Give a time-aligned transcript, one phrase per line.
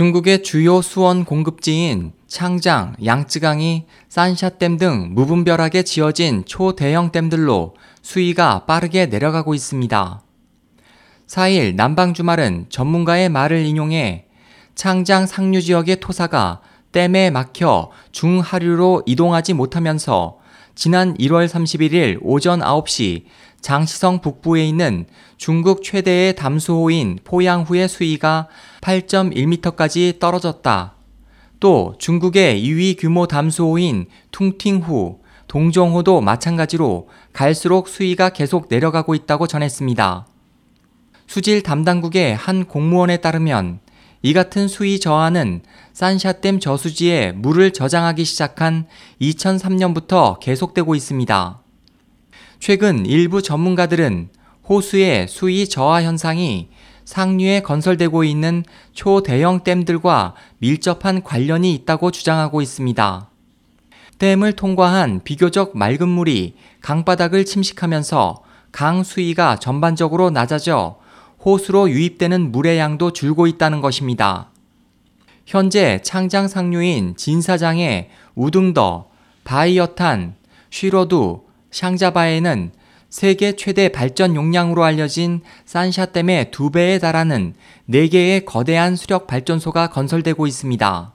[0.00, 9.52] 중국의 주요 수원 공급지인 창장, 양쯔강이 산샤댐 등 무분별하게 지어진 초대형 댐들로 수위가 빠르게 내려가고
[9.52, 10.22] 있습니다.
[11.26, 14.24] 4일 남방 주말은 전문가의 말을 인용해
[14.74, 16.62] 창장 상류 지역의 토사가
[16.92, 20.38] 댐에 막혀 중하류로 이동하지 못하면서
[20.80, 23.24] 지난 1월 31일 오전 9시
[23.60, 25.04] 장시성 북부에 있는
[25.36, 28.48] 중국 최대의 담수호인 포양후의 수위가
[28.80, 30.94] 8.1m까지 떨어졌다.
[31.60, 40.26] 또 중국의 2위 규모 담수호인 퉁팅후, 동정호도 마찬가지로 갈수록 수위가 계속 내려가고 있다고 전했습니다.
[41.26, 43.80] 수질 담당국의 한 공무원에 따르면
[44.22, 45.62] 이 같은 수위 저하는
[45.94, 48.86] 산샤댐 저수지에 물을 저장하기 시작한
[49.20, 51.62] 2003년부터 계속되고 있습니다.
[52.58, 54.28] 최근 일부 전문가들은
[54.68, 56.68] 호수의 수위 저하 현상이
[57.06, 58.62] 상류에 건설되고 있는
[58.92, 63.30] 초대형 댐들과 밀접한 관련이 있다고 주장하고 있습니다.
[64.18, 70.99] 댐을 통과한 비교적 맑은 물이 강바닥을 침식하면서 강 수위가 전반적으로 낮아져
[71.44, 74.50] 호수로 유입되는 물의 양도 줄고 있다는 것입니다.
[75.46, 79.08] 현재 창장 상류인 진사장의 우등더,
[79.44, 80.34] 바이어탄,
[80.70, 82.72] 쉬로두, 샹자바에는
[83.08, 87.54] 세계 최대 발전 용량으로 알려진 산샤댐의 두 배에 달하는
[87.88, 91.12] 4개의 거대한 수력 발전소가 건설되고 있습니다.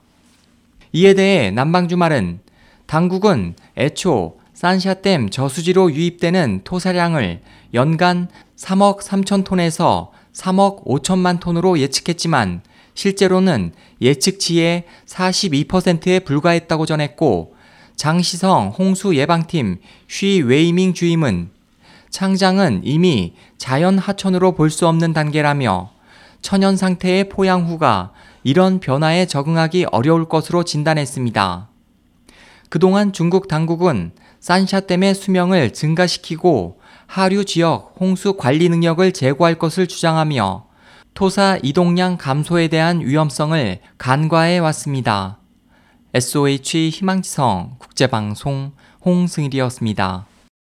[0.92, 2.40] 이에 대해 남방주말은
[2.84, 7.42] 당국은 애초 산샤댐 저수지로 유입되는 토사량을
[7.74, 12.62] 연간 3억 3천 톤에서 3억 5천만 톤으로 예측했지만
[12.94, 17.54] 실제로는 예측치의 42%에 불과했다고 전했고
[17.96, 19.76] 장시성 홍수 예방팀
[20.08, 21.50] 쉬 웨이밍 주임은
[22.08, 25.90] 창장은 이미 자연 하천으로 볼 수 없는 단계라며
[26.40, 31.75] 천연 상태의 포양 후가 이런 변화에 적응하기 어려울 것으로 진단했습니다.
[32.68, 40.66] 그동안 중국 당국은 산샤댐의 수명을 증가시키고 하류 지역 홍수 관리 능력을 제고할 것을 주장하며
[41.14, 45.38] 토사 이동량 감소에 대한 위험성을 간과해 왔습니다.
[46.12, 48.72] SOH 희망지성 국제방송
[49.04, 50.26] 홍승일이었습니다.